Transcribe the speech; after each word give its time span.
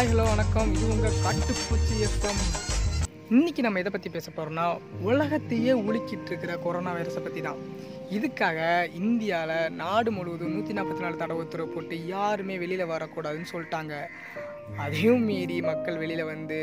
வணக்கம். 0.00 0.70
இது 0.74 0.84
உங்கள் 0.92 1.16
காட்டுப்பூச்சி 1.24 1.94
எஃப்எம் 2.04 2.38
இன்னைக்கு 3.34 3.62
நம்ம 3.64 3.80
எதை 3.82 3.90
பற்றி 3.94 4.10
பேச 4.14 4.30
போகிறோம்னா 4.36 4.64
உலகத்தையே 5.08 5.72
உலுக்கிட்டு 5.86 6.30
இருக்கிற 6.30 6.52
கொரோனா 6.62 6.92
வைரஸை 6.96 7.22
பற்றி 7.24 7.40
தான் 7.40 7.60
இதுக்காக 8.16 8.60
இந்தியாவில் 9.00 9.74
நாடு 9.82 10.12
முழுவதும் 10.16 10.54
நூற்றி 10.54 10.76
நாற்பத்தி 10.78 11.04
நாலு 11.04 11.20
தடவை 11.22 11.44
உத்தரவு 11.44 11.68
போட்டு 11.74 11.98
யாருமே 12.06 12.56
வெளியில் 12.62 12.90
வரக்கூடாதுன்னு 12.92 13.52
சொல்லிட்டாங்க. 13.52 13.94
அதையும் 14.84 15.22
மீறி 15.22 15.60
மக்கள் 15.60 16.00
வெளியில் 16.04 16.30
வந்து 16.32 16.60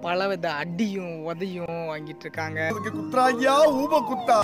பலவித 0.00 0.52
அடியும் 0.62 1.16
உதையும் 1.30 1.80
வாங்கிட்டு 1.92 2.26
இருக்காங்க. 2.28 2.70
குத்ராயா 3.00 3.56
ஊப 3.82 4.04
குத்தா? 4.10 4.38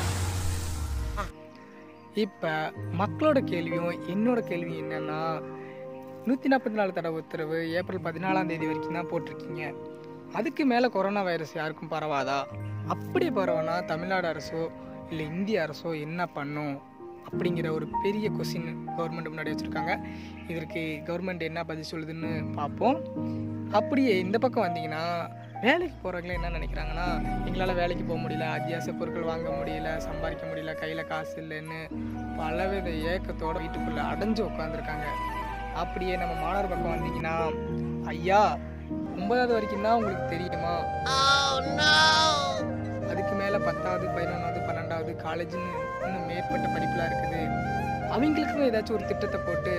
இப்போ 2.27 2.73
மக்களோட 3.03 3.39
கேள்வியும் 3.53 3.93
என்னோட 4.15 4.41
கேள்வி 4.53 4.75
என்னன்னா 4.83 5.23
நூற்றி 6.27 6.49
நாற்பத்தி 6.49 6.79
நாலு 6.81 6.93
தடவை 6.93 7.19
உத்தரவு 7.23 7.59
ஏப்ரல் 7.79 8.03
பதினாலாம் 8.07 8.47
தேதி 8.47 8.67
வரைக்கும் 8.67 8.97
தான் 8.99 9.11
போட்டிருக்கீங்க. 9.11 9.63
அதுக்கு 10.33 10.67
மேலே 10.67 10.89
கொரோனா 10.89 11.23
வைரஸ் 11.23 11.55
யாருக்கும் 11.57 11.91
பரவாதா? 11.91 12.39
அப்படி 12.87 13.29
பரவனா 13.29 13.85
தமிழ்நாடு 13.85 14.27
அரசோ 14.33 14.63
இல்லை 15.11 15.27
இந்திய 15.27 15.67
அரசோ 15.67 16.01
என்ன 16.01 16.27
பண்ணும்? 16.27 16.75
அப்படிங்கிற 17.31 17.71
ஒரு 17.71 17.87
பெரிய 18.03 18.31
கொஸ்டின் 18.31 18.69
கவர்மெண்ட் 18.99 19.33
முன்னாடி 19.33 19.53
வச்சுருக்காங்க. 19.53 19.95
இதற்கு 20.49 20.83
கவர்மெண்ட் 21.09 21.43
என்ன 21.43 21.65
பதில் 21.65 21.91
சொல்லுதுன்னு 21.93 22.53
பார்ப்போம். 22.55 22.99
அப்படியே 23.73 24.19
இந்த 24.19 24.39
பக்கம் 24.39 24.67
வந்தீங்கன்னா 24.67 25.03
வேலைக்கு 25.65 25.97
போகிறவங்களே 26.03 26.37
என்ன 26.39 26.51
நினைக்கிறாங்கன்னா 26.59 27.09
எங்களால் 27.47 27.79
வேலைக்கு 27.81 28.05
போக 28.05 28.21
முடியல 28.21 28.47
அத்தியாவசிய 28.57 28.95
பொருட்கள் 28.99 29.31
வாங்க 29.33 29.49
முடியல 29.51 29.97
சம்பாதிக்க 30.09 30.45
முடியல 30.47 30.75
கையில் 30.75 31.09
காசு 31.11 31.37
இல்லைன்னு 31.43 31.81
பலவித 32.39 32.91
ஏக்கத்தோட 33.13 33.57
வீட்டுக்குள்ளே 33.65 34.03
அடைஞ்சு 34.13 34.43
உட்காந்துருக்காங்க 34.51 35.07
அப்படியே 35.83 36.17
நம்ம 36.17 36.35
மாணவர் 36.45 36.71
பக்கம் 36.73 36.95
வந்தீங்கன்னா 36.95 37.37
ஐயா 38.15 38.43
ஒன்பதாவது 39.17 39.53
வரைக்கும் 39.57 39.87
தான் 39.87 39.97
உங்களுக்கு 39.99 40.27
தெரியுமா? 40.35 40.75
அதுக்கு 43.11 43.35
மேலே 43.41 43.59
பத்தாவது 43.67 44.07
பதினொன்றாவது 44.17 44.61
பன்னெண்டாவது 44.69 45.13
காலேஜ்னு 45.25 45.71
இன்னும் 46.05 46.29
மேற்பட்ட 46.31 46.67
படிப்புலாம் 46.75 47.11
இருக்குது. 47.11 47.43
அவங்களுக்கும் 48.15 48.67
ஏதாச்சும் 48.69 48.97
ஒரு 48.99 49.05
திட்டத்தை 49.11 49.41
போட்டு 49.49 49.75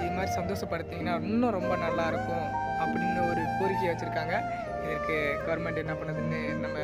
இது 0.00 0.12
மாதிரி 0.16 0.32
சந்தோஷப்படுத்திங்கன்னா 0.38 1.14
இன்னும் 1.30 1.56
ரொம்ப 1.58 1.76
நல்லா 1.76 2.06
இருக்கும் 2.12 2.46
அப்படின்னு 2.82 3.20
ஒரு 3.30 3.42
கோரிக்கையை 3.58 3.90
வச்சுருக்காங்க. 3.92 4.36
இதற்கு 4.84 5.16
கவர்மெண்ட் 5.46 5.82
என்ன 5.84 5.94
பண்ணுதுன்னு 6.00 6.40
நம்ம 6.64 6.78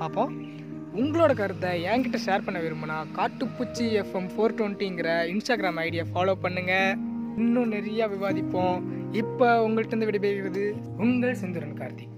பார்ப்போம். 0.00 0.32
உங்களோட 1.00 1.32
கருத்தை 1.40 1.70
என்கிட்ட 1.92 2.18
ஷேர் 2.26 2.44
பண்ண 2.44 2.58
விரும்புனா 2.64 2.96
காட்டுப்பூச்சி 3.18 3.86
எஃப்எம் 4.02 4.30
ஃபோர் 4.32 4.56
டுவெண்ட்டிங்கிற 4.58 5.10
இன்ஸ்டாகிராம் 5.32 5.80
ஐடியை 5.84 6.04
ஃபாலோ 6.12 6.34
பண்ணுங்கள் 6.44 7.07
இன்னும் 7.38 7.72
நிறையா 7.72 8.04
விவாதிப்போம். 8.14 8.82
இப்போ 9.12 9.48
உங்கள்கிட்ட 9.68 9.94
இருந்து 9.94 10.10
விடைபெறுகிறது 10.10 10.64
உங்கள் 10.98 11.36
செந்துரன் 11.42 11.78
கார்த்திக். 11.80 12.14